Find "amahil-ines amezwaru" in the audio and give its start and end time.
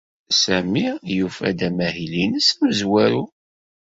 1.67-3.23